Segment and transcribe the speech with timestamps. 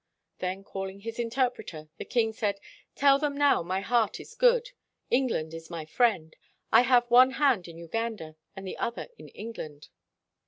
[0.39, 2.59] Then calling his interpreter, the king said:
[2.95, 4.71] "Tell them now my heart is good;
[5.11, 6.35] England is my friend.
[6.71, 9.89] I have one hand in Uganda, and the other in England.